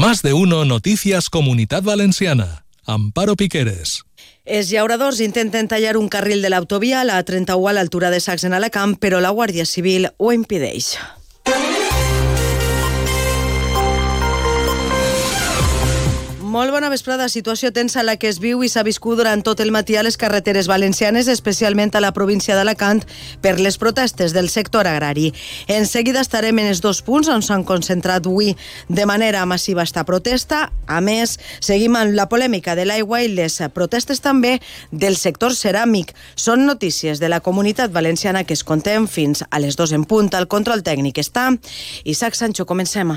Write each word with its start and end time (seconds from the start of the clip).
Más 0.00 0.22
de 0.22 0.32
uno 0.32 0.64
Noticias 0.64 1.28
Comunidad 1.28 1.82
Valenciana. 1.82 2.64
Amparo 2.86 3.36
Piqueres. 3.36 4.06
Els 4.46 4.70
llauradors 4.72 5.20
intenten 5.20 5.68
tallar 5.68 5.98
un 6.00 6.08
carril 6.08 6.40
de 6.40 6.48
l'autovia 6.48 7.02
a 7.02 7.04
la 7.04 7.18
31 7.20 7.68
a 7.68 7.74
l'altura 7.76 8.08
de 8.08 8.22
Sacs 8.24 8.48
en 8.48 8.56
Alacant, 8.56 8.96
però 8.96 9.20
la 9.20 9.28
Guàrdia 9.28 9.68
Civil 9.68 10.08
ho 10.16 10.32
impedeix. 10.32 10.94
Molt 16.60 16.74
bona 16.76 16.90
vesprada. 16.92 17.24
Situació 17.32 17.70
tensa 17.72 18.02
la 18.04 18.18
que 18.20 18.28
es 18.28 18.36
viu 18.36 18.60
i 18.60 18.68
s'ha 18.68 18.82
viscut 18.84 19.16
durant 19.16 19.40
tot 19.40 19.62
el 19.64 19.70
matí 19.72 19.94
a 19.96 20.02
les 20.04 20.18
carreteres 20.20 20.66
valencianes, 20.68 21.30
especialment 21.32 21.94
a 21.96 22.02
la 22.04 22.10
província 22.12 22.52
d'Alacant, 22.52 23.00
per 23.40 23.54
les 23.64 23.78
protestes 23.80 24.34
del 24.36 24.50
sector 24.52 24.84
agrari. 24.84 25.30
En 25.72 25.88
seguida 25.88 26.20
estarem 26.20 26.60
en 26.60 26.68
els 26.68 26.84
dos 26.84 27.00
punts 27.00 27.32
on 27.32 27.40
s'han 27.40 27.64
concentrat 27.64 28.28
avui 28.28 28.52
de 28.92 29.08
manera 29.08 29.46
massiva 29.48 29.88
esta 29.88 30.04
protesta. 30.04 30.66
A 30.84 31.00
més, 31.00 31.38
seguim 31.64 31.96
amb 31.96 32.12
la 32.12 32.28
polèmica 32.28 32.76
de 32.76 32.84
l'aigua 32.84 33.24
i 33.24 33.32
les 33.32 33.56
protestes 33.72 34.20
també 34.20 34.58
del 34.92 35.16
sector 35.16 35.56
ceràmic. 35.56 36.12
Són 36.36 36.68
notícies 36.68 37.24
de 37.24 37.32
la 37.32 37.40
comunitat 37.40 37.88
valenciana 37.88 38.44
que 38.44 38.52
es 38.52 38.68
contem 38.68 39.08
fins 39.08 39.46
a 39.48 39.64
les 39.64 39.80
dos 39.80 39.96
en 39.96 40.04
punt. 40.04 40.34
El 40.36 40.44
control 40.44 40.84
tècnic 40.84 41.24
està. 41.24 41.54
Isaac 42.04 42.36
Sancho, 42.36 42.68
comencem. 42.68 43.16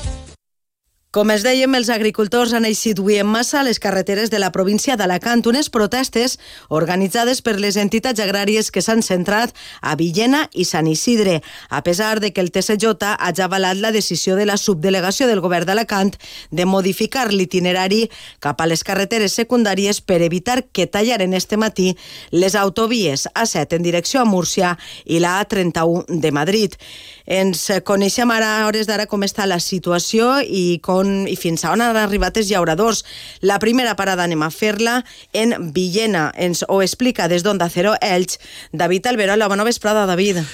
Com 1.11 1.27
es 1.33 1.41
dèiem, 1.43 1.73
els 1.75 1.89
agricultors 1.91 2.53
han 2.55 2.63
eixit 2.63 3.01
avui 3.01 3.17
en 3.19 3.27
massa 3.27 3.57
a 3.59 3.65
les 3.67 3.81
carreteres 3.83 4.29
de 4.31 4.39
la 4.39 4.47
província 4.55 4.95
d'Alacant, 4.95 5.41
unes 5.51 5.67
protestes 5.67 6.37
organitzades 6.71 7.41
per 7.43 7.57
les 7.59 7.75
entitats 7.75 8.21
agràries 8.23 8.69
que 8.71 8.79
s'han 8.79 9.03
centrat 9.03 9.51
a 9.81 9.97
Villena 9.99 10.45
i 10.55 10.63
Sant 10.63 10.87
Isidre, 10.87 11.41
a 11.67 11.81
pesar 11.83 12.21
de 12.23 12.29
que 12.31 12.39
el 12.39 12.47
TSJ 12.55 12.93
ha 13.09 13.31
ja 13.35 13.49
avalat 13.49 13.81
la 13.83 13.91
decisió 13.91 14.37
de 14.39 14.45
la 14.47 14.55
subdelegació 14.55 15.27
del 15.27 15.41
govern 15.43 15.67
d'Alacant 15.67 16.13
de 16.49 16.63
modificar 16.63 17.27
l'itinerari 17.33 18.05
cap 18.39 18.63
a 18.63 18.69
les 18.71 18.85
carreteres 18.87 19.35
secundàries 19.35 19.99
per 19.99 20.21
evitar 20.23 20.61
que 20.71 20.87
tallaren 20.87 21.35
este 21.35 21.59
matí 21.59 21.89
les 22.31 22.55
autovies 22.55 23.27
A7 23.35 23.81
en 23.81 23.83
direcció 23.83 24.21
a 24.21 24.29
Múrcia 24.31 24.77
i 25.03 25.19
la 25.19 25.41
A31 25.43 26.07
de 26.07 26.31
Madrid. 26.31 26.79
Ens 27.27 27.67
coneixem 27.83 28.31
ara, 28.31 28.61
a 28.61 28.65
hores 28.71 28.87
d'ara, 28.87 29.11
com 29.11 29.27
està 29.27 29.43
la 29.43 29.59
situació 29.59 30.39
i 30.39 30.79
com 30.79 31.00
on, 31.01 31.27
i 31.27 31.35
fins 31.39 31.65
a 31.65 31.75
on 31.75 31.83
han 31.83 31.99
arribat 31.99 32.39
els 32.39 32.49
llauradors. 32.51 33.03
La 33.41 33.59
primera 33.59 33.97
parada 33.99 34.25
anem 34.25 34.45
a 34.45 34.51
fer-la 34.53 35.01
en 35.33 35.71
Villena. 35.75 36.29
Ens 36.37 36.63
ho 36.67 36.81
explica 36.85 37.29
des 37.31 37.43
d'Onda 37.43 37.69
Cero 37.69 37.97
Elx, 38.01 38.39
David 38.71 39.11
Alberola. 39.11 39.51
Bona 39.51 39.67
vesprada, 39.67 40.07
David. 40.09 40.45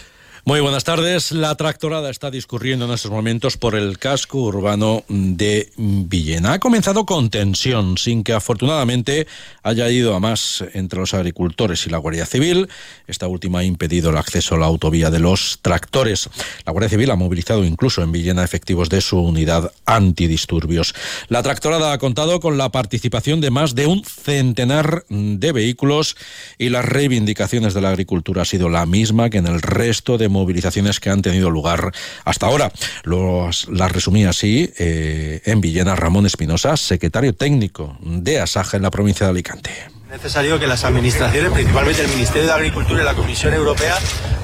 Muy 0.48 0.62
buenas 0.62 0.86
tardes. 0.86 1.34
La 1.34 1.56
tractorada 1.56 2.10
está 2.10 2.32
discurriendo 2.32 2.86
en 2.86 2.92
estos 2.92 3.12
momentos 3.12 3.58
por 3.58 3.76
el 3.76 4.00
casco 4.00 4.44
urbano 4.44 5.04
de 5.10 5.70
Villena. 5.76 6.54
Ha 6.54 6.60
comenzado 6.60 7.06
con 7.06 7.30
tensión, 7.30 7.98
sin 7.98 8.24
que 8.24 8.32
afortunadamente 8.32 9.28
haya 9.62 9.90
ido 9.90 10.16
a 10.16 10.22
más 10.22 10.64
entre 10.74 11.00
los 11.00 11.14
agricultores 11.14 11.86
y 11.86 11.90
la 11.90 11.98
Guardia 11.98 12.26
Civil. 12.26 12.70
Esta 13.08 13.28
última 13.28 13.60
ha 13.60 13.64
impedido 13.66 14.10
el 14.12 14.16
acceso 14.16 14.56
a 14.56 14.58
la 14.58 14.68
autovía 14.68 15.12
de 15.12 15.20
los 15.20 15.60
tractores. 15.62 16.30
La 16.66 16.72
Guardia 16.72 16.92
Civil 16.92 17.12
ha 17.12 17.18
movilizado 17.18 17.66
incluso 17.66 18.02
en 18.02 18.14
Villena 18.14 18.46
efectivos 18.46 18.88
de 18.88 19.02
su 19.02 19.20
unidad 19.20 19.74
antidisturbios. 19.86 20.96
La 21.28 21.44
tractorada 21.44 21.92
ha 21.92 21.98
contado 21.98 22.40
con 22.40 22.58
la 22.58 22.72
participación 22.72 23.42
de 23.42 23.52
más 23.52 23.76
de 23.76 23.88
un 23.88 24.02
centenar 24.06 25.04
de 25.10 25.52
vehículos 25.52 26.16
y 26.58 26.70
las 26.70 26.86
reivindicaciones 26.86 27.74
de 27.74 27.82
la 27.82 27.90
agricultura 27.90 28.44
ha 28.44 28.46
sido 28.46 28.70
la 28.70 28.86
misma 28.86 29.30
que 29.30 29.40
en 29.40 29.48
el 29.48 29.62
resto 29.62 30.18
de 30.18 30.37
movilizaciones 30.38 31.00
que 31.00 31.10
han 31.10 31.22
tenido 31.22 31.50
lugar 31.50 31.92
hasta 32.26 32.46
ahora. 32.46 32.72
Los, 33.04 33.68
las 33.70 33.92
resumí 33.92 34.26
así 34.26 34.72
eh, 34.78 35.42
en 35.46 35.62
Villena 35.62 35.96
Ramón 35.96 36.26
Espinosa, 36.26 36.78
secretario 36.78 37.34
técnico 37.34 37.98
de 38.02 38.40
Asaja 38.40 38.78
en 38.78 38.84
la 38.84 38.92
provincia 38.92 39.26
de 39.26 39.32
Alicante. 39.32 39.72
Es 40.08 40.24
necesario 40.24 40.58
que 40.58 40.68
las 40.68 40.86
administraciones, 40.86 41.52
principalmente 41.52 42.02
el 42.02 42.08
Ministerio 42.08 42.48
de 42.48 42.54
Agricultura 42.54 43.02
y 43.02 43.06
la 43.06 43.14
Comisión 43.14 43.54
Europea, 43.54 43.98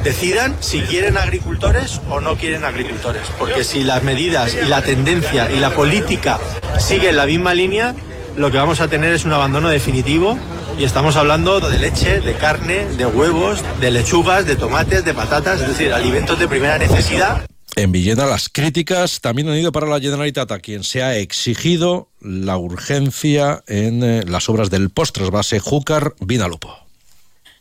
decidan 0.03 0.57
si 0.59 0.81
quieren 0.81 1.17
agricultores 1.17 2.01
o 2.09 2.19
no 2.19 2.35
quieren 2.35 2.65
agricultores. 2.65 3.23
Porque 3.39 3.63
si 3.63 3.83
las 3.83 4.03
medidas 4.03 4.55
y 4.61 4.67
la 4.67 4.81
tendencia 4.81 5.49
y 5.49 5.59
la 5.59 5.69
política 5.69 6.37
siguen 6.79 7.15
la 7.15 7.25
misma 7.25 7.53
línea, 7.53 7.95
lo 8.35 8.51
que 8.51 8.57
vamos 8.57 8.81
a 8.81 8.89
tener 8.89 9.13
es 9.13 9.23
un 9.23 9.31
abandono 9.31 9.69
definitivo 9.69 10.37
y 10.77 10.83
estamos 10.83 11.15
hablando 11.15 11.59
de 11.59 11.77
leche, 11.77 12.19
de 12.21 12.33
carne, 12.35 12.85
de 12.97 13.05
huevos, 13.05 13.63
de 13.79 13.91
lechugas, 13.91 14.45
de 14.45 14.55
tomates, 14.55 15.05
de 15.05 15.13
patatas, 15.13 15.61
es 15.61 15.67
decir, 15.67 15.93
alimentos 15.93 16.39
de 16.39 16.47
primera 16.47 16.77
necesidad. 16.77 17.45
En 17.75 17.91
Villena 17.91 18.25
las 18.25 18.49
críticas 18.49 19.19
también 19.19 19.49
han 19.49 19.57
ido 19.57 19.71
para 19.71 19.87
la 19.87 19.99
Generalitat, 19.99 20.51
a 20.51 20.59
quien 20.59 20.83
se 20.83 21.01
ha 21.01 21.17
exigido 21.17 22.09
la 22.21 22.57
urgencia 22.57 23.63
en 23.67 24.03
eh, 24.03 24.23
las 24.27 24.47
obras 24.47 24.69
del 24.69 24.89
post-trasvase 24.89 25.59
Júcar-Vinalopó. 25.59 26.83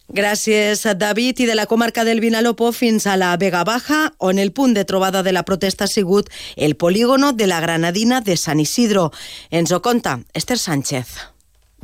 Gràcies, 0.09 0.84
David. 0.99 1.39
I 1.41 1.47
de 1.47 1.55
la 1.55 1.65
comarca 1.65 2.05
del 2.05 2.21
Vinalopó 2.21 2.73
fins 2.73 3.06
a 3.06 3.17
la 3.17 3.34
Vega 3.39 3.65
Baja, 3.65 4.12
on 4.19 4.39
el 4.39 4.53
punt 4.53 4.75
de 4.75 4.84
trobada 4.84 5.23
de 5.23 5.33
la 5.33 5.44
protesta 5.44 5.84
ha 5.84 5.89
sigut 5.89 6.29
el 6.56 6.77
polígono 6.77 7.33
de 7.33 7.47
la 7.47 7.61
Granadina 7.61 8.21
de 8.21 8.37
San 8.37 8.61
Isidro. 8.61 9.11
Ens 9.50 9.73
ho 9.73 9.81
conta 9.81 10.21
Esther 10.34 10.59
Sánchez. 10.59 11.31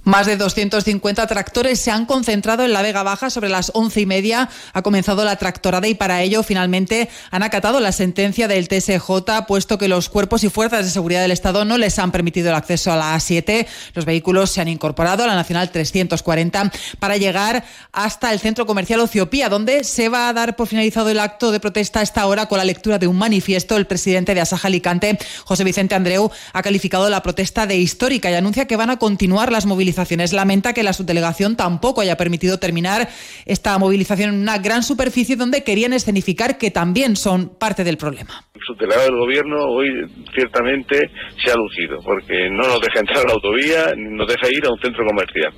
Más 0.09 0.25
de 0.25 0.39
250 0.39 1.27
tractores 1.27 1.81
se 1.81 1.91
han 1.91 2.07
concentrado 2.07 2.65
en 2.65 2.73
la 2.73 2.81
Vega 2.81 3.03
Baja 3.03 3.29
sobre 3.29 3.51
las 3.51 3.73
once 3.75 4.01
y 4.01 4.07
media. 4.07 4.49
Ha 4.73 4.81
comenzado 4.81 5.23
la 5.23 5.37
tractorada 5.37 5.87
y 5.87 5.95
para 5.95 6.23
ello 6.23 6.43
finalmente 6.43 7.11
han 7.31 7.43
acatado 7.43 7.79
la 7.79 7.93
sentencia 7.93 8.49
del 8.49 8.69
TSJ, 8.69 9.45
puesto 9.47 9.77
que 9.77 9.87
los 9.87 10.09
cuerpos 10.09 10.45
y 10.45 10.49
fuerzas 10.49 10.87
de 10.87 10.91
seguridad 10.91 11.21
del 11.21 11.33
Estado 11.33 11.67
no 11.67 11.77
les 11.77 11.99
han 11.99 12.11
permitido 12.11 12.49
el 12.49 12.55
acceso 12.55 12.91
a 12.91 12.97
la 12.97 13.15
A7. 13.15 13.67
Los 13.93 14.07
vehículos 14.07 14.51
se 14.51 14.63
han 14.63 14.69
incorporado 14.69 15.25
a 15.25 15.27
la 15.27 15.35
Nacional 15.35 15.71
340 15.71 16.73
para 16.99 17.19
llegar 17.19 17.67
hasta 17.93 18.33
el 18.33 18.41
centro 18.41 18.65
comercial 18.65 19.01
Ociopía, 19.01 19.51
donde 19.51 19.85
se 19.85 20.09
va 20.09 20.31
a 20.31 20.33
dar 20.33 20.57
por 20.57 20.69
finalizado 20.69 21.11
el 21.11 21.21
acto 21.21 21.53
de 21.53 21.61
protesta 21.61 22.01
a 22.01 22.03
esta 22.03 22.25
hora 22.25 22.47
con 22.47 22.57
la 22.57 22.65
lectura 22.65 22.99
de 22.99 23.09
un 23.09 23.19
manifiesto. 23.19 23.77
El 23.77 23.87
presidente 23.87 24.35
de 24.35 24.41
Asaja 24.41 24.69
Alicante, 24.69 25.19
José 25.45 25.65
Vicente 25.65 25.95
Andreu, 25.95 26.31
ha 26.55 26.63
calificado 26.63 27.11
la 27.11 27.23
protesta 27.23 27.67
de 27.67 27.77
histórica 27.77 28.31
y 28.31 28.35
anuncia 28.37 28.67
que 28.67 28.77
van 28.77 28.89
a 28.89 28.99
continuar 28.99 29.53
las 29.53 29.67
movilizaciones 29.67 29.98
Lamenta 30.33 30.73
que 30.73 30.83
la 30.83 30.93
subdelegación 30.93 31.57
tampoco 31.57 32.01
haya 32.01 32.17
permitido 32.17 32.59
terminar 32.59 33.09
esta 33.47 33.77
movilización 33.79 34.31
en 34.31 34.41
una 34.41 34.59
gran 34.59 34.83
superficie 34.83 35.37
donde 35.37 35.65
querían 35.65 35.93
escenificar 35.93 36.59
que 36.59 36.71
también 36.71 37.17
son 37.17 37.59
parte 37.59 37.85
del 37.85 37.97
problema. 37.97 38.45
El 38.55 38.61
subdelegado 38.67 39.07
del 39.07 39.19
gobierno 39.19 39.65
hoy 39.67 39.89
ciertamente 40.35 41.11
se 41.43 41.51
ha 41.51 41.57
lucido 41.57 42.01
porque 42.05 42.49
no 42.51 42.69
nos 42.69 42.81
deja 42.81 43.01
entrar 43.01 43.19
a 43.19 43.29
la 43.29 43.35
autovía 43.35 43.95
ni 43.97 44.17
nos 44.17 44.29
deja 44.29 44.49
ir 44.51 44.65
a 44.67 44.71
un 44.71 44.81
centro 44.81 45.05
comercial. 45.05 45.53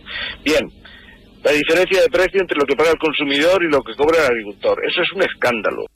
Bien, 0.44 0.70
la 1.44 1.52
diferencia 1.52 2.02
de 2.02 2.08
precio 2.08 2.40
entre 2.40 2.58
lo 2.58 2.66
que 2.66 2.76
paga 2.76 2.90
el 2.90 2.98
consumidor 2.98 3.62
y 3.64 3.70
lo 3.70 3.82
que 3.82 3.94
cobra 3.94 4.18
el 4.20 4.32
agricultor. 4.32 4.80
Eso 4.86 5.02
es 5.02 5.12
un 5.12 5.22
escándalo. 5.22 5.86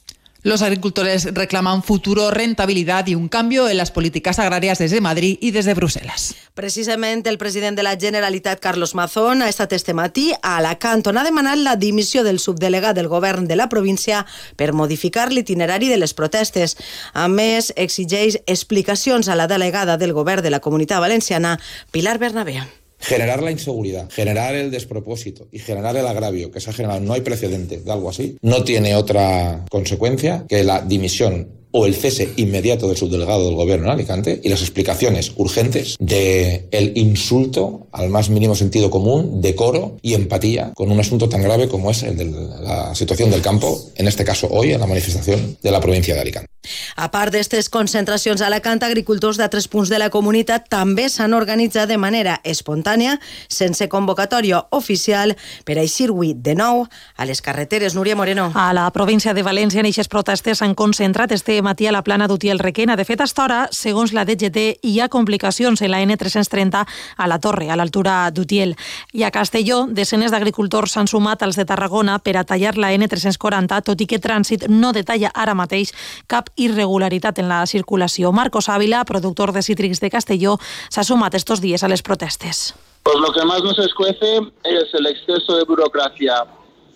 Los 0.44 0.60
agricultores 0.60 1.32
reclaman 1.32 1.82
futuro, 1.82 2.30
rentabilidad 2.30 3.06
y 3.06 3.14
un 3.14 3.30
cambio 3.30 3.66
en 3.70 3.78
las 3.78 3.90
políticas 3.90 4.38
agrarias 4.38 4.76
desde 4.78 5.00
Madrid 5.00 5.38
y 5.40 5.52
desde 5.52 5.72
Bruselas. 5.72 6.34
Precisament 6.52 7.26
el 7.26 7.38
president 7.38 7.78
de 7.78 7.82
la 7.82 7.96
Generalitat, 7.96 8.60
Carlos 8.60 8.94
Mazón, 8.94 9.40
ha 9.40 9.48
estat 9.48 9.72
este 9.72 9.94
matí 9.94 10.34
a 10.42 10.58
Alacant, 10.58 11.06
on 11.06 11.16
ha 11.16 11.24
demanat 11.24 11.56
la 11.64 11.76
dimissió 11.76 12.22
del 12.28 12.38
subdelegat 12.38 12.92
del 12.94 13.08
govern 13.08 13.48
de 13.48 13.56
la 13.56 13.70
província 13.70 14.26
per 14.60 14.74
modificar 14.76 15.32
l'itinerari 15.32 15.88
de 15.88 15.96
les 15.96 16.12
protestes. 16.12 16.76
A 17.14 17.24
més, 17.24 17.72
exigeix 17.74 18.42
explicacions 18.44 19.32
a 19.32 19.40
la 19.40 19.48
delegada 19.48 19.96
del 19.96 20.12
govern 20.12 20.44
de 20.44 20.52
la 20.52 20.60
Comunitat 20.60 21.00
Valenciana, 21.00 21.58
Pilar 21.90 22.18
Bernabé. 22.18 22.83
Generar 23.04 23.42
la 23.42 23.50
inseguridad, 23.50 24.08
generar 24.10 24.54
el 24.54 24.70
despropósito 24.70 25.46
y 25.52 25.58
generar 25.58 25.96
el 25.96 26.06
agravio 26.06 26.50
que 26.50 26.60
se 26.60 26.70
ha 26.70 26.72
generado, 26.72 27.00
no 27.00 27.12
hay 27.12 27.20
precedente 27.20 27.78
de 27.78 27.92
algo 27.92 28.08
así, 28.08 28.36
no 28.42 28.64
tiene 28.64 28.96
otra 28.96 29.64
consecuencia 29.70 30.44
que 30.48 30.64
la 30.64 30.80
dimisión 30.80 31.63
o 31.76 31.86
el 31.86 31.96
cese 31.96 32.32
inmediato 32.36 32.86
del 32.86 32.96
subdelegado 32.96 33.46
del 33.46 33.56
gobierno 33.56 33.86
en 33.86 33.90
Alicante 33.90 34.40
y 34.44 34.48
las 34.48 34.60
explicaciones 34.60 35.32
urgentes 35.34 35.96
de 35.98 36.68
el 36.70 36.96
insulto 36.96 37.88
al 37.90 38.10
más 38.10 38.30
mínimo 38.30 38.54
sentido 38.54 38.90
común, 38.90 39.40
decoro 39.40 39.96
y 40.00 40.14
empatía 40.14 40.70
con 40.74 40.92
un 40.92 41.00
asunto 41.00 41.28
tan 41.28 41.42
grave 41.42 41.68
como 41.68 41.90
es 41.90 42.04
el 42.04 42.16
de 42.16 42.26
la 42.26 42.94
situación 42.94 43.32
del 43.32 43.42
campo, 43.42 43.90
en 43.96 44.06
este 44.06 44.24
caso 44.24 44.46
hoy 44.52 44.72
en 44.72 44.80
la 44.80 44.86
manifestación 44.86 45.58
de 45.60 45.70
la 45.72 45.80
provincia 45.80 46.14
de 46.14 46.20
Alicante. 46.20 46.54
A 46.96 47.10
part 47.12 47.32
d'aquestes 47.34 47.68
concentracions 47.68 48.40
a 48.40 48.48
Alacant, 48.48 48.82
agricultors 48.86 49.36
d'altres 49.36 49.66
punts 49.68 49.90
de 49.92 49.98
la 50.00 50.10
comunitat 50.12 50.68
també 50.72 51.10
s'han 51.12 51.34
organitzat 51.36 51.90
de 51.90 51.98
manera 52.00 52.38
espontània, 52.44 53.18
sense 53.48 53.88
convocatòria 53.92 54.62
oficial, 54.72 55.34
per 55.66 55.76
aixir 55.80 56.08
avui 56.12 56.32
de 56.34 56.54
nou 56.56 56.86
a 57.16 57.26
les 57.28 57.42
carreteres. 57.44 57.94
Núria 57.94 58.16
Moreno. 58.16 58.50
A 58.54 58.72
la 58.72 58.86
província 58.94 59.34
de 59.34 59.44
València, 59.44 59.82
en 59.82 59.90
aquestes 59.90 60.08
protestes 60.08 60.62
s'han 60.62 60.74
concentrat 60.78 61.32
este 61.36 61.58
matí 61.64 61.88
a 61.88 61.92
la 61.92 62.04
plana 62.04 62.28
d'Utiel 62.28 62.60
Requena. 62.60 62.94
De 62.94 63.06
fet, 63.08 63.20
a 63.20 63.26
hora, 63.42 63.58
segons 63.72 64.12
la 64.14 64.22
DGT, 64.28 64.84
hi 64.86 65.00
ha 65.00 65.08
complicacions 65.08 65.82
en 65.82 65.90
la 65.90 66.02
N330 66.04 66.84
a 67.16 67.26
la 67.26 67.40
Torre, 67.40 67.70
a 67.70 67.76
l'altura 67.80 68.30
d'Utiel. 68.30 68.76
I 69.12 69.24
a 69.24 69.32
Castelló, 69.34 69.84
desenes 69.88 70.30
d'agricultors 70.30 70.94
s'han 70.94 71.10
sumat 71.10 71.42
als 71.42 71.58
de 71.58 71.66
Tarragona 71.66 72.20
per 72.20 72.36
a 72.36 72.44
tallar 72.44 72.76
la 72.78 72.92
N340, 72.94 73.82
tot 73.82 74.00
i 74.00 74.06
que 74.06 74.20
Trànsit 74.22 74.68
no 74.68 74.92
detalla 74.92 75.32
ara 75.34 75.56
mateix 75.58 75.94
cap 76.30 76.52
irregularitat 76.54 77.40
en 77.42 77.50
la 77.50 77.64
circulació. 77.66 78.32
Marcos 78.32 78.68
Ávila, 78.68 79.04
productor 79.04 79.52
de 79.52 79.62
cítrics 79.62 80.00
de 80.00 80.10
Castelló, 80.10 80.58
s'ha 80.90 81.02
sumat 81.02 81.34
estos 81.34 81.60
días 81.60 81.82
a 81.82 81.88
les 81.88 82.02
protestes. 82.02 82.74
Pues 83.02 83.16
lo 83.18 83.32
que 83.32 83.44
más 83.44 83.62
nos 83.62 83.78
escuece 83.78 84.38
es 84.64 84.94
el 84.94 85.06
exceso 85.06 85.56
de 85.56 85.64
burocracia 85.64 86.44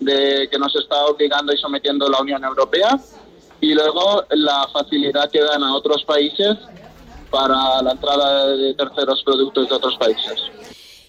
de 0.00 0.48
que 0.50 0.58
nos 0.58 0.74
está 0.76 1.04
obligando 1.06 1.52
y 1.52 1.58
sometiendo 1.58 2.08
la 2.08 2.20
Unión 2.20 2.44
Europea 2.44 2.98
y 3.60 3.74
luego 3.74 4.24
la 4.30 4.68
facilidad 4.72 5.30
que 5.30 5.40
dan 5.40 5.62
a 5.62 5.74
otros 5.74 6.04
países 6.04 6.56
para 7.30 7.82
la 7.82 7.92
entrada 7.92 8.56
de 8.56 8.74
terceros 8.74 9.22
productos 9.24 9.68
de 9.68 9.74
otros 9.74 9.96
países. 9.96 10.40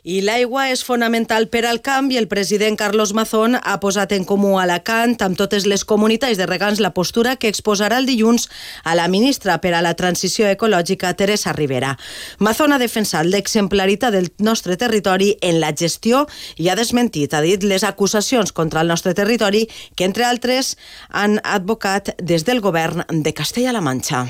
I 0.10 0.24
l'aigua 0.26 0.64
és 0.74 0.82
fonamental 0.82 1.46
per 1.54 1.68
al 1.70 1.84
camp 1.86 2.08
i 2.10 2.18
el 2.18 2.26
president 2.32 2.74
Carlos 2.80 3.12
Mazón 3.14 3.60
ha 3.60 3.76
posat 3.84 4.16
en 4.16 4.24
comú 4.26 4.56
a 4.58 4.64
Alacant 4.64 5.14
amb 5.22 5.38
totes 5.38 5.68
les 5.70 5.84
comunitats 5.86 6.40
de 6.40 6.48
regants 6.50 6.82
la 6.82 6.96
postura 6.96 7.36
que 7.38 7.52
exposarà 7.54 8.00
el 8.02 8.10
dilluns 8.10 8.48
a 8.90 8.96
la 8.98 9.06
ministra 9.06 9.60
per 9.62 9.76
a 9.78 9.84
la 9.86 9.94
transició 9.94 10.50
ecològica 10.50 11.14
Teresa 11.14 11.54
Rivera. 11.54 11.94
Mazón 12.40 12.74
ha 12.74 12.82
defensat 12.82 13.30
l'exemplaritat 13.30 14.18
del 14.18 14.34
nostre 14.42 14.82
territori 14.82 15.36
en 15.46 15.62
la 15.62 15.76
gestió 15.78 16.26
i 16.58 16.74
ha 16.74 16.80
desmentit, 16.80 17.38
ha 17.38 17.46
dit, 17.46 17.62
les 17.62 17.86
acusacions 17.86 18.50
contra 18.50 18.82
el 18.82 18.90
nostre 18.90 19.14
territori 19.14 19.68
que, 19.94 20.10
entre 20.10 20.26
altres, 20.26 20.74
han 21.10 21.38
advocat 21.44 22.16
des 22.18 22.50
del 22.50 22.66
govern 22.66 23.06
de 23.14 23.38
Castella-La 23.38 23.86
Manxa. 23.86 24.26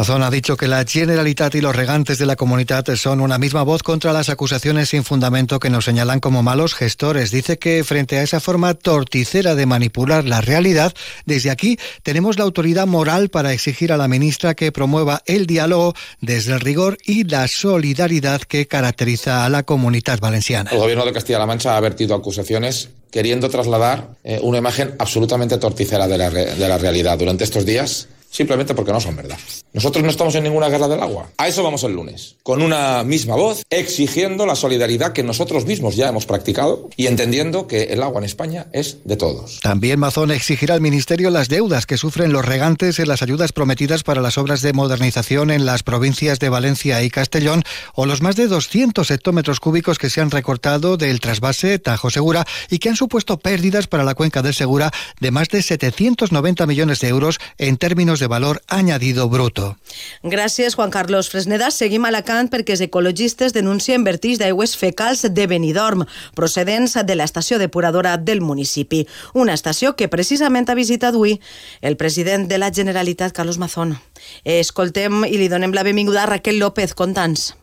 Mazón 0.00 0.22
ha 0.22 0.30
dicho 0.30 0.56
que 0.56 0.66
la 0.66 0.82
Generalitat 0.82 1.56
y 1.56 1.60
los 1.60 1.76
regantes 1.76 2.16
de 2.16 2.24
la 2.24 2.34
comunidad 2.34 2.86
son 2.96 3.20
una 3.20 3.36
misma 3.36 3.62
voz 3.64 3.82
contra 3.82 4.14
las 4.14 4.30
acusaciones 4.30 4.88
sin 4.88 5.04
fundamento 5.04 5.60
que 5.60 5.68
nos 5.68 5.84
señalan 5.84 6.20
como 6.20 6.42
malos 6.42 6.72
gestores. 6.72 7.30
Dice 7.30 7.58
que 7.58 7.84
frente 7.84 8.16
a 8.16 8.22
esa 8.22 8.40
forma 8.40 8.72
torticera 8.72 9.54
de 9.54 9.66
manipular 9.66 10.24
la 10.24 10.40
realidad, 10.40 10.94
desde 11.26 11.50
aquí 11.50 11.78
tenemos 12.02 12.38
la 12.38 12.44
autoridad 12.44 12.86
moral 12.86 13.28
para 13.28 13.52
exigir 13.52 13.92
a 13.92 13.98
la 13.98 14.08
ministra 14.08 14.54
que 14.54 14.72
promueva 14.72 15.20
el 15.26 15.46
diálogo 15.46 15.92
desde 16.22 16.54
el 16.54 16.60
rigor 16.60 16.96
y 17.04 17.24
la 17.24 17.46
solidaridad 17.46 18.40
que 18.40 18.66
caracteriza 18.66 19.44
a 19.44 19.50
la 19.50 19.64
comunidad 19.64 20.18
valenciana. 20.18 20.70
El 20.70 20.78
gobierno 20.78 21.04
de 21.04 21.12
Castilla-La 21.12 21.44
Mancha 21.44 21.76
ha 21.76 21.80
vertido 21.80 22.14
acusaciones 22.14 22.88
queriendo 23.10 23.50
trasladar 23.50 24.16
eh, 24.24 24.40
una 24.40 24.56
imagen 24.56 24.94
absolutamente 24.98 25.58
torticera 25.58 26.08
de 26.08 26.16
la 26.16 26.78
realidad. 26.78 27.18
Durante 27.18 27.44
estos 27.44 27.66
días 27.66 28.08
simplemente 28.30 28.74
porque 28.74 28.92
no 28.92 29.00
son 29.00 29.16
verdad. 29.16 29.38
Nosotros 29.72 30.02
no 30.02 30.10
estamos 30.10 30.34
en 30.34 30.44
ninguna 30.44 30.68
guerra 30.68 30.88
del 30.88 31.00
agua. 31.00 31.30
A 31.36 31.48
eso 31.48 31.62
vamos 31.62 31.84
el 31.84 31.92
lunes, 31.92 32.36
con 32.42 32.62
una 32.62 33.04
misma 33.04 33.34
voz, 33.36 33.62
exigiendo 33.70 34.46
la 34.46 34.54
solidaridad 34.54 35.12
que 35.12 35.22
nosotros 35.22 35.66
mismos 35.66 35.96
ya 35.96 36.08
hemos 36.08 36.26
practicado 36.26 36.88
y 36.96 37.06
entendiendo 37.06 37.66
que 37.66 37.84
el 37.84 38.02
agua 38.02 38.18
en 38.18 38.24
España 38.24 38.66
es 38.72 38.98
de 39.04 39.16
todos. 39.16 39.60
También 39.60 39.98
Mazón 39.98 40.30
exigirá 40.30 40.74
al 40.74 40.80
Ministerio 40.80 41.30
las 41.30 41.48
deudas 41.48 41.86
que 41.86 41.96
sufren 41.96 42.32
los 42.32 42.44
regantes 42.44 42.98
en 42.98 43.08
las 43.08 43.22
ayudas 43.22 43.52
prometidas 43.52 44.02
para 44.02 44.20
las 44.20 44.38
obras 44.38 44.62
de 44.62 44.72
modernización 44.72 45.50
en 45.50 45.66
las 45.66 45.82
provincias 45.82 46.38
de 46.38 46.48
Valencia 46.48 47.02
y 47.02 47.10
Castellón 47.10 47.64
o 47.94 48.06
los 48.06 48.22
más 48.22 48.36
de 48.36 48.46
200 48.46 49.10
hectómetros 49.10 49.60
cúbicos 49.60 49.98
que 49.98 50.10
se 50.10 50.20
han 50.20 50.30
recortado 50.30 50.96
del 50.96 51.20
trasvase 51.20 51.78
Tajo 51.78 52.10
Segura 52.10 52.46
y 52.70 52.78
que 52.78 52.88
han 52.88 52.96
supuesto 52.96 53.38
pérdidas 53.38 53.86
para 53.86 54.04
la 54.04 54.14
cuenca 54.14 54.42
del 54.42 54.54
Segura 54.54 54.92
de 55.20 55.30
más 55.30 55.48
de 55.48 55.62
790 55.62 56.66
millones 56.66 57.00
de 57.00 57.08
euros 57.08 57.38
en 57.58 57.76
términos 57.76 58.19
de 58.20 58.28
valor 58.28 58.62
añadido 58.68 59.28
bruto. 59.28 59.76
Gràcies, 60.22 60.74
Juan 60.74 60.90
Carlos 60.90 61.30
Fresneda. 61.30 61.70
Seguim 61.70 62.04
a 62.04 62.12
Alacant 62.12 62.50
perquè 62.52 62.76
els 62.76 62.84
ecologistes 62.84 63.54
denuncien 63.56 64.04
vertix 64.06 64.38
d'aigües 64.38 64.76
fecals 64.78 65.24
de 65.26 65.46
Benidorm, 65.50 66.06
procedents 66.38 66.94
de 66.94 67.16
l'estació 67.16 67.58
depuradora 67.58 68.16
del 68.16 68.40
municipi. 68.40 69.06
Una 69.34 69.54
estació 69.54 69.96
que 69.96 70.08
precisament 70.08 70.70
ha 70.70 70.78
visitat 70.78 71.14
avui 71.14 71.40
el 71.80 71.96
president 71.96 72.46
de 72.48 72.58
la 72.58 72.70
Generalitat, 72.70 73.32
Carlos 73.32 73.58
Mazón. 73.58 73.96
Escoltem 74.44 75.24
i 75.24 75.36
li 75.40 75.48
donem 75.48 75.74
la 75.74 75.86
benvinguda 75.86 76.24
a 76.24 76.30
Raquel 76.36 76.60
López. 76.60 76.94
Contants. 76.94 77.59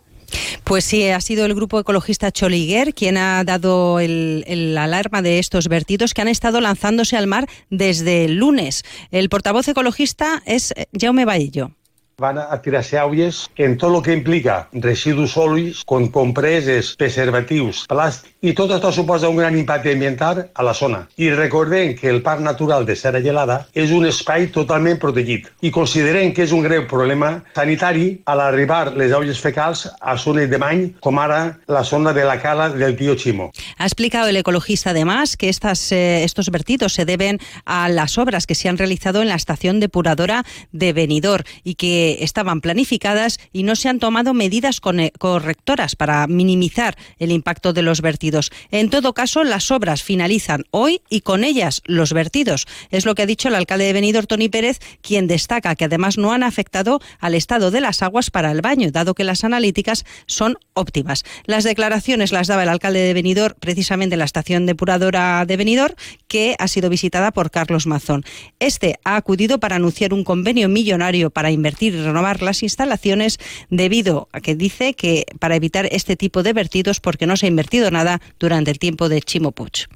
Pues 0.63 0.83
sí, 0.83 1.07
ha 1.09 1.21
sido 1.21 1.45
el 1.45 1.55
grupo 1.55 1.79
ecologista 1.79 2.31
Choliguer 2.31 2.93
quien 2.93 3.17
ha 3.17 3.43
dado 3.43 3.99
el, 3.99 4.43
el, 4.47 4.77
alarma 4.77 5.21
de 5.21 5.39
estos 5.39 5.67
vertidos 5.67 6.13
que 6.13 6.21
han 6.21 6.27
estado 6.27 6.61
lanzándose 6.61 7.17
al 7.17 7.27
mar 7.27 7.47
desde 7.69 8.25
el 8.25 8.35
lunes. 8.35 8.83
El 9.11 9.29
portavoz 9.29 9.67
ecologista 9.67 10.41
es 10.45 10.73
Jaume 10.93 11.25
Baillo. 11.25 11.71
van 12.19 12.39
a 12.41 12.55
tirar-se 12.65 12.97
àuies 12.97 13.43
en 13.61 13.75
tot 13.77 13.93
el 13.93 14.01
que 14.01 14.13
implica 14.17 14.53
residus 14.85 15.35
sòlids, 15.37 15.83
com 15.85 16.07
compreses, 16.09 16.95
preservatius, 16.97 17.83
plàstic, 17.91 18.31
i 18.47 18.53
tot 18.55 18.71
això 18.71 18.93
suposa 18.95 19.27
un 19.27 19.35
gran 19.35 19.57
impacte 19.59 19.91
ambiental 19.91 20.37
a 20.55 20.63
la 20.63 20.73
zona. 20.73 21.01
I 21.19 21.33
recordem 21.35 21.93
que 21.97 22.07
el 22.07 22.21
Parc 22.23 22.39
Natural 22.39 22.85
de 22.87 22.95
Serra 22.95 23.19
Gelada 23.19 23.57
és 23.75 23.91
un 23.91 24.05
espai 24.07 24.45
totalment 24.55 25.01
protegit 25.01 25.49
i 25.67 25.71
considerem 25.75 26.31
que 26.31 26.45
és 26.45 26.53
un 26.55 26.63
greu 26.63 26.85
problema 26.87 27.41
sanitari 27.57 28.21
a 28.23 28.37
l'arribar 28.39 28.93
les 28.95 29.11
àuies 29.11 29.41
fecals 29.43 29.83
a 29.99 30.15
zones 30.15 30.47
de 30.47 30.59
many, 30.63 30.85
com 31.03 31.19
ara 31.19 31.57
la 31.67 31.83
zona 31.83 32.13
de 32.15 32.23
la 32.23 32.37
cala 32.39 32.69
del 32.69 32.95
tío 32.95 33.15
Chimo. 33.15 33.51
Ha 33.77 33.85
explicado 33.85 34.29
el 34.29 34.37
ecologista 34.37 34.91
además 34.91 35.35
que 35.35 35.49
estas, 35.49 35.91
eh, 35.91 36.23
estos 36.23 36.49
vertidos 36.49 36.93
se 36.93 37.03
deben 37.03 37.39
a 37.65 37.89
las 37.89 38.17
obras 38.17 38.47
que 38.47 38.55
se 38.55 38.69
han 38.69 38.77
realizado 38.77 39.21
en 39.21 39.27
la 39.27 39.35
estación 39.35 39.81
depuradora 39.81 40.45
de 40.71 40.93
Benidorm 40.93 41.43
y 41.65 41.75
que 41.75 42.19
estaban 42.21 42.61
planificadas 42.61 43.39
y 43.51 43.63
no 43.63 43.75
se 43.75 43.89
han 43.89 43.99
tomado 43.99 44.33
medidas 44.33 44.79
correctoras 44.79 45.97
para 45.97 46.27
minimizar 46.27 46.95
el 47.19 47.31
impacto 47.31 47.73
de 47.73 47.81
los 47.81 48.01
vertidos. 48.01 48.36
En 48.71 48.89
todo 48.89 49.13
caso, 49.13 49.43
las 49.43 49.71
obras 49.71 50.03
finalizan 50.03 50.65
hoy 50.71 51.01
y 51.09 51.21
con 51.21 51.43
ellas 51.43 51.81
los 51.85 52.13
vertidos. 52.13 52.67
Es 52.91 53.05
lo 53.05 53.15
que 53.15 53.23
ha 53.23 53.25
dicho 53.25 53.47
el 53.47 53.55
alcalde 53.55 53.85
de 53.85 53.93
Benidorm, 53.93 54.27
Tony 54.27 54.49
Pérez, 54.49 54.79
quien 55.01 55.27
destaca 55.27 55.75
que 55.75 55.85
además 55.85 56.17
no 56.17 56.31
han 56.31 56.43
afectado 56.43 56.99
al 57.19 57.35
estado 57.35 57.71
de 57.71 57.81
las 57.81 58.01
aguas 58.01 58.29
para 58.29 58.51
el 58.51 58.61
baño, 58.61 58.91
dado 58.91 59.13
que 59.13 59.23
las 59.23 59.43
analíticas 59.43 60.05
son 60.25 60.57
óptimas. 60.73 61.23
Las 61.45 61.63
declaraciones 61.63 62.31
las 62.31 62.47
daba 62.47 62.63
el 62.63 62.69
alcalde 62.69 62.99
de 62.99 63.13
Benidorm 63.13 63.55
precisamente 63.59 64.15
en 64.15 64.19
la 64.19 64.25
estación 64.25 64.65
depuradora 64.65 65.45
de 65.45 65.57
Benidorm, 65.57 65.95
que 66.27 66.55
ha 66.59 66.67
sido 66.67 66.89
visitada 66.89 67.31
por 67.31 67.51
Carlos 67.51 67.87
Mazón. 67.87 68.23
Este 68.59 68.99
ha 69.03 69.15
acudido 69.15 69.59
para 69.59 69.77
anunciar 69.77 70.13
un 70.13 70.23
convenio 70.23 70.69
millonario 70.69 71.29
para 71.29 71.51
invertir 71.51 71.93
y 71.93 72.01
renovar 72.01 72.41
las 72.41 72.63
instalaciones 72.63 73.39
debido 73.69 74.29
a 74.31 74.41
que 74.41 74.55
dice 74.55 74.93
que 74.93 75.25
para 75.39 75.55
evitar 75.55 75.87
este 75.91 76.15
tipo 76.15 76.43
de 76.43 76.53
vertidos 76.53 76.99
porque 76.99 77.27
no 77.27 77.37
se 77.37 77.45
ha 77.45 77.49
invertido 77.49 77.91
nada 77.91 78.16
durante 78.39 78.71
el 78.71 78.79
tiempo 78.79 79.09
de 79.09 79.21
Chimo 79.21 79.51
Puig. 79.51 79.87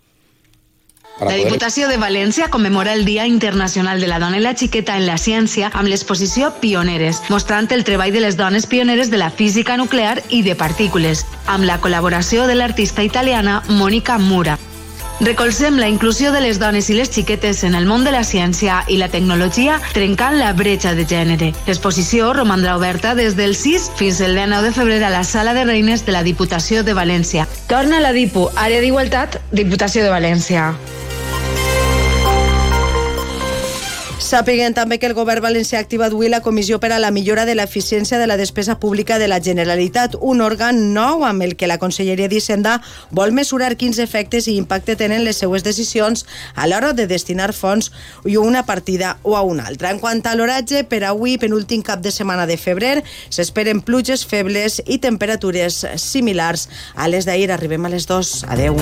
La 1.21 1.35
Diputació 1.37 1.85
de 1.87 1.99
València 2.01 2.47
commemora 2.49 2.95
el 2.97 3.05
Dia 3.05 3.27
Internacional 3.29 4.01
de 4.01 4.07
la 4.09 4.17
Dona 4.17 4.39
i 4.39 4.41
la 4.41 4.55
Xiqueta 4.57 4.95
en 4.97 5.05
la 5.05 5.19
Ciència 5.21 5.69
amb 5.69 5.91
l'exposició 5.91 6.49
Pioneres, 6.63 7.21
mostrant 7.29 7.69
el 7.75 7.85
treball 7.85 8.15
de 8.15 8.23
les 8.23 8.39
dones 8.39 8.65
pioneres 8.65 9.11
de 9.11 9.21
la 9.21 9.29
física 9.29 9.77
nuclear 9.77 10.17
i 10.29 10.41
de 10.41 10.57
partícules, 10.57 11.27
amb 11.45 11.69
la 11.69 11.77
col·laboració 11.83 12.49
de 12.49 12.57
l'artista 12.57 13.05
italiana 13.05 13.61
Mónica 13.69 14.17
Mura. 14.17 14.57
Recolzem 15.21 15.77
la 15.77 15.87
inclusió 15.87 16.31
de 16.33 16.39
les 16.41 16.57
dones 16.57 16.87
i 16.89 16.95
les 16.97 17.11
xiquetes 17.13 17.59
en 17.63 17.75
el 17.77 17.85
món 17.85 18.01
de 18.03 18.09
la 18.09 18.23
ciència 18.25 18.79
i 18.89 18.95
la 18.97 19.09
tecnologia 19.13 19.75
trencant 19.93 20.39
la 20.39 20.49
bretxa 20.57 20.95
de 20.97 21.05
gènere. 21.05 21.51
L'exposició 21.67 22.31
romandrà 22.33 22.73
oberta 22.79 23.13
des 23.13 23.37
del 23.37 23.53
6 23.53 23.91
fins 23.99 24.21
el 24.25 24.33
19 24.33 24.71
de 24.71 24.73
febrer 24.73 25.03
a 25.05 25.13
la 25.13 25.21
Sala 25.23 25.53
de 25.53 25.67
Reines 25.69 26.07
de 26.07 26.15
la 26.17 26.23
Diputació 26.25 26.81
de 26.81 26.97
València. 26.97 27.45
Torna 27.69 28.01
la 28.01 28.15
DIPU, 28.17 28.47
Àrea 28.55 28.81
d'Igualtat, 28.81 29.37
Diputació 29.53 30.01
de 30.01 30.09
València. 30.09 30.71
Sàpiguen 34.21 34.75
també 34.77 34.99
que 35.01 35.07
el 35.09 35.15
govern 35.17 35.41
valencià 35.41 35.79
ha 35.79 35.81
activat 35.81 36.13
avui 36.13 36.29
la 36.29 36.43
Comissió 36.45 36.77
per 36.79 36.91
a 36.93 36.99
la 37.01 37.09
millora 37.09 37.41
de 37.49 37.55
l'eficiència 37.57 38.19
de 38.21 38.27
la 38.29 38.37
despesa 38.37 38.75
pública 38.79 39.17
de 39.17 39.27
la 39.27 39.39
Generalitat, 39.41 40.13
un 40.21 40.43
òrgan 40.45 40.93
nou 40.93 41.25
amb 41.25 41.41
el 41.41 41.55
que 41.57 41.67
la 41.67 41.79
Conselleria 41.81 42.29
d'Hisenda 42.29 42.77
vol 43.09 43.33
mesurar 43.33 43.73
quins 43.81 43.97
efectes 43.97 44.45
i 44.47 44.55
impacte 44.61 44.95
tenen 44.95 45.25
les 45.25 45.41
seues 45.41 45.65
decisions 45.65 46.27
a 46.53 46.69
l'hora 46.69 46.93
de 46.93 47.09
destinar 47.09 47.49
fons 47.57 47.89
i 48.23 48.37
una 48.37 48.61
partida 48.69 49.17
o 49.23 49.35
a 49.35 49.41
una 49.41 49.65
altra. 49.65 49.89
En 49.89 49.99
quant 49.99 50.21
a 50.29 50.37
l'oratge, 50.37 50.85
per 50.85 51.01
avui, 51.09 51.39
penúltim 51.41 51.81
cap 51.81 52.05
de 52.05 52.13
setmana 52.13 52.45
de 52.45 52.61
febrer, 52.61 52.99
s'esperen 53.33 53.81
pluges 53.81 54.21
febles 54.21 54.83
i 54.85 55.01
temperatures 55.01 55.81
similars 55.97 56.69
a 56.93 57.09
les 57.09 57.25
d'ahir. 57.25 57.49
Arribem 57.51 57.89
a 57.89 57.95
les 57.97 58.05
2. 58.05 58.35
Adeu. 58.53 58.77